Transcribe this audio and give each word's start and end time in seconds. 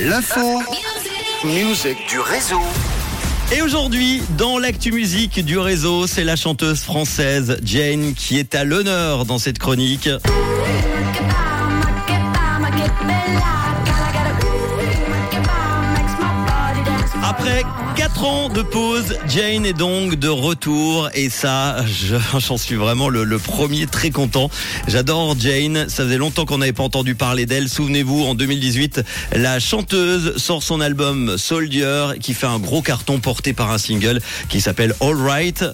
L'info. 0.00 0.62
Musique 1.44 2.08
du 2.08 2.20
réseau. 2.20 2.60
Et 3.52 3.62
aujourd'hui, 3.62 4.22
dans 4.36 4.58
l'actu 4.58 4.92
musique 4.92 5.44
du 5.44 5.58
réseau, 5.58 6.06
c'est 6.06 6.22
la 6.22 6.36
chanteuse 6.36 6.82
française 6.82 7.58
Jane 7.64 8.14
qui 8.14 8.38
est 8.38 8.54
à 8.54 8.62
l'honneur 8.62 9.24
dans 9.24 9.38
cette 9.38 9.58
chronique. 9.58 10.08
Après 17.28 17.62
4 17.96 18.24
ans 18.24 18.48
de 18.48 18.62
pause, 18.62 19.18
Jane 19.28 19.66
est 19.66 19.74
donc 19.74 20.14
de 20.14 20.28
retour 20.28 21.10
et 21.14 21.28
ça, 21.28 21.84
je- 21.86 22.16
j'en 22.38 22.56
suis 22.56 22.74
vraiment 22.76 23.08
le, 23.10 23.24
le 23.24 23.38
premier 23.38 23.86
très 23.86 24.10
content. 24.10 24.50
J'adore 24.86 25.36
Jane, 25.38 25.88
ça 25.88 26.04
faisait 26.04 26.16
longtemps 26.16 26.46
qu'on 26.46 26.58
n'avait 26.58 26.72
pas 26.72 26.84
entendu 26.84 27.14
parler 27.14 27.44
d'elle. 27.44 27.68
Souvenez-vous, 27.68 28.24
en 28.24 28.34
2018, 28.34 29.02
la 29.32 29.60
chanteuse 29.60 30.38
sort 30.38 30.62
son 30.62 30.80
album 30.80 31.36
Soldier 31.36 32.06
qui 32.20 32.32
fait 32.32 32.46
un 32.46 32.58
gros 32.58 32.80
carton 32.80 33.18
porté 33.20 33.52
par 33.52 33.70
un 33.72 33.78
single 33.78 34.20
qui 34.48 34.60
s'appelle 34.62 34.94
All 35.00 35.14
Right. 35.16 35.64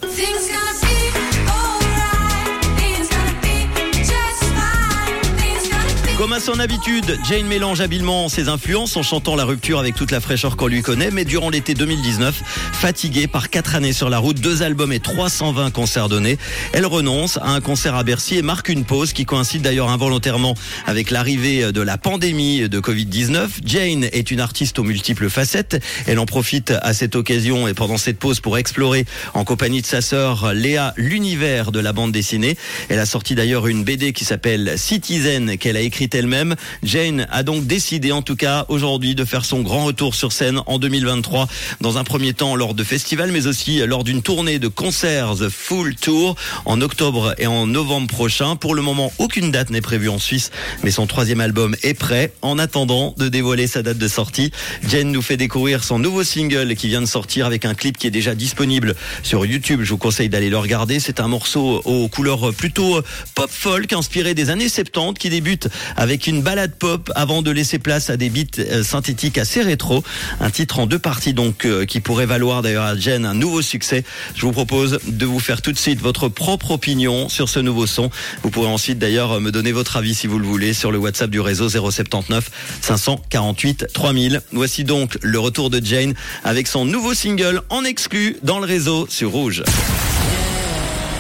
Comme 6.24 6.32
à 6.32 6.40
son 6.40 6.58
habitude, 6.58 7.18
Jane 7.28 7.46
mélange 7.46 7.82
habilement 7.82 8.30
ses 8.30 8.48
influences 8.48 8.96
en 8.96 9.02
chantant 9.02 9.36
la 9.36 9.44
rupture 9.44 9.78
avec 9.78 9.94
toute 9.94 10.10
la 10.10 10.20
fraîcheur 10.20 10.56
qu'on 10.56 10.68
lui 10.68 10.80
connaît, 10.80 11.10
mais 11.10 11.26
durant 11.26 11.50
l'été 11.50 11.74
2019, 11.74 12.40
fatiguée 12.72 13.26
par 13.26 13.50
quatre 13.50 13.74
années 13.74 13.92
sur 13.92 14.08
la 14.08 14.16
route, 14.16 14.40
deux 14.40 14.62
albums 14.62 14.90
et 14.90 15.00
320 15.00 15.70
concerts 15.70 16.08
donnés, 16.08 16.38
elle 16.72 16.86
renonce 16.86 17.36
à 17.36 17.50
un 17.50 17.60
concert 17.60 17.94
à 17.94 18.04
Bercy 18.04 18.38
et 18.38 18.42
marque 18.42 18.70
une 18.70 18.86
pause 18.86 19.12
qui 19.12 19.26
coïncide 19.26 19.60
d'ailleurs 19.60 19.90
involontairement 19.90 20.54
avec 20.86 21.10
l'arrivée 21.10 21.72
de 21.72 21.80
la 21.82 21.98
pandémie 21.98 22.70
de 22.70 22.80
Covid-19. 22.80 23.48
Jane 23.62 24.04
est 24.04 24.30
une 24.30 24.40
artiste 24.40 24.78
aux 24.78 24.84
multiples 24.84 25.28
facettes. 25.28 25.78
Elle 26.06 26.18
en 26.18 26.24
profite 26.24 26.72
à 26.80 26.94
cette 26.94 27.16
occasion 27.16 27.68
et 27.68 27.74
pendant 27.74 27.98
cette 27.98 28.18
pause 28.18 28.40
pour 28.40 28.56
explorer 28.56 29.04
en 29.34 29.44
compagnie 29.44 29.82
de 29.82 29.86
sa 29.86 30.00
sœur 30.00 30.54
Léa 30.54 30.94
l'univers 30.96 31.70
de 31.70 31.80
la 31.80 31.92
bande 31.92 32.12
dessinée. 32.12 32.56
Elle 32.88 32.98
a 32.98 33.04
sorti 33.04 33.34
d'ailleurs 33.34 33.66
une 33.66 33.84
BD 33.84 34.14
qui 34.14 34.24
s'appelle 34.24 34.78
Citizen 34.78 35.58
qu'elle 35.58 35.76
a 35.76 35.80
écrite 35.80 36.13
elle-même. 36.14 36.54
Jane 36.82 37.26
a 37.30 37.42
donc 37.42 37.66
décidé 37.66 38.12
en 38.12 38.22
tout 38.22 38.36
cas 38.36 38.66
aujourd'hui 38.68 39.14
de 39.14 39.24
faire 39.24 39.44
son 39.44 39.62
grand 39.62 39.84
retour 39.84 40.14
sur 40.14 40.32
scène 40.32 40.60
en 40.66 40.78
2023 40.78 41.48
dans 41.80 41.98
un 41.98 42.04
premier 42.04 42.32
temps 42.34 42.56
lors 42.56 42.74
de 42.74 42.84
festivals 42.84 43.32
mais 43.32 43.46
aussi 43.46 43.78
lors 43.86 44.04
d'une 44.04 44.22
tournée 44.22 44.58
de 44.58 44.68
concerts 44.68 45.34
The 45.38 45.48
Full 45.48 45.96
Tour 45.96 46.36
en 46.64 46.80
octobre 46.80 47.34
et 47.38 47.46
en 47.46 47.66
novembre 47.66 48.06
prochain. 48.06 48.56
Pour 48.56 48.74
le 48.74 48.82
moment, 48.82 49.12
aucune 49.18 49.50
date 49.50 49.70
n'est 49.70 49.80
prévue 49.80 50.08
en 50.08 50.18
Suisse 50.18 50.50
mais 50.82 50.90
son 50.90 51.06
troisième 51.06 51.40
album 51.40 51.76
est 51.82 51.94
prêt. 51.94 52.32
En 52.42 52.58
attendant 52.58 53.14
de 53.16 53.28
dévoiler 53.28 53.66
sa 53.66 53.82
date 53.82 53.98
de 53.98 54.08
sortie, 54.08 54.52
Jane 54.88 55.10
nous 55.10 55.22
fait 55.22 55.36
découvrir 55.36 55.84
son 55.84 55.98
nouveau 55.98 56.24
single 56.24 56.74
qui 56.74 56.88
vient 56.88 57.00
de 57.00 57.06
sortir 57.06 57.46
avec 57.46 57.64
un 57.64 57.74
clip 57.74 57.98
qui 57.98 58.06
est 58.06 58.12
déjà 58.12 58.34
disponible 58.34 58.94
sur 59.22 59.46
YouTube. 59.46 59.80
Je 59.82 59.90
vous 59.90 59.98
conseille 59.98 60.28
d'aller 60.28 60.50
le 60.50 60.58
regarder. 60.58 61.00
C'est 61.00 61.20
un 61.20 61.28
morceau 61.28 61.82
aux 61.84 62.08
couleurs 62.08 62.52
plutôt 62.54 63.00
pop 63.34 63.50
folk 63.50 63.92
inspiré 63.92 64.34
des 64.34 64.50
années 64.50 64.68
70 64.68 65.18
qui 65.18 65.30
débute 65.30 65.68
avec 65.96 66.03
une 66.26 66.42
balade 66.42 66.74
pop 66.74 67.10
avant 67.14 67.42
de 67.42 67.50
laisser 67.50 67.78
place 67.78 68.10
à 68.10 68.16
des 68.16 68.28
beats 68.28 68.58
euh, 68.58 68.82
synthétiques 68.82 69.38
assez 69.38 69.62
rétro. 69.62 70.04
Un 70.40 70.50
titre 70.50 70.78
en 70.78 70.86
deux 70.86 70.98
parties 70.98 71.32
donc 71.32 71.64
euh, 71.64 71.86
qui 71.86 72.00
pourrait 72.00 72.26
valoir 72.26 72.62
d'ailleurs 72.62 72.84
à 72.84 72.96
Jen 72.96 73.24
un 73.24 73.34
nouveau 73.34 73.62
succès. 73.62 74.04
Je 74.34 74.42
vous 74.42 74.52
propose 74.52 75.00
de 75.06 75.26
vous 75.26 75.40
faire 75.40 75.62
tout 75.62 75.72
de 75.72 75.78
suite 75.78 76.00
votre 76.00 76.28
propre 76.28 76.72
opinion 76.72 77.28
sur 77.28 77.48
ce 77.48 77.58
nouveau 77.58 77.86
son. 77.86 78.10
Vous 78.42 78.50
pourrez 78.50 78.68
ensuite 78.68 78.98
d'ailleurs 78.98 79.40
me 79.40 79.50
donner 79.50 79.72
votre 79.72 79.96
avis 79.96 80.14
si 80.14 80.26
vous 80.26 80.38
le 80.38 80.46
voulez 80.46 80.74
sur 80.74 80.92
le 80.92 80.98
WhatsApp 80.98 81.30
du 81.30 81.40
réseau 81.40 81.68
079 81.68 82.50
548 82.80 83.86
3000. 83.92 84.42
Voici 84.52 84.84
donc 84.84 85.18
le 85.22 85.38
retour 85.38 85.70
de 85.70 85.84
Jane 85.84 86.14
avec 86.44 86.68
son 86.68 86.84
nouveau 86.84 87.14
single 87.14 87.62
en 87.70 87.84
exclu 87.84 88.36
dans 88.42 88.58
le 88.58 88.66
réseau 88.66 89.06
sur 89.08 89.30
Rouge. 89.30 89.64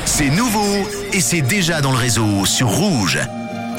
C'est 0.04 0.30
nouveau 0.30 0.88
et 1.12 1.20
c'est 1.20 1.42
déjà 1.42 1.80
dans 1.80 1.90
le 1.90 1.98
réseau 1.98 2.44
sur 2.44 2.68
Rouge. 2.68 3.18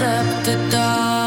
up 0.00 0.44
the 0.44 0.54
dark. 0.70 1.17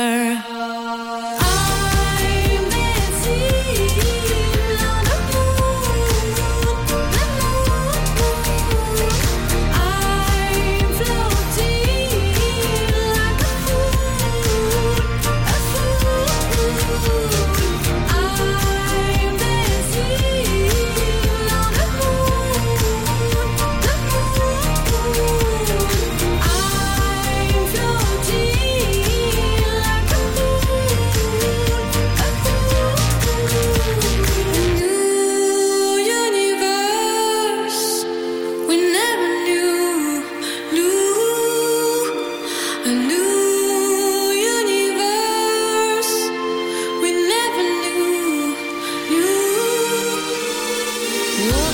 her. 0.00 0.59
Yeah. 51.40 51.69